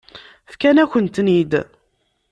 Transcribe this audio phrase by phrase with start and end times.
[0.51, 1.53] Fkan-akent-ten-id.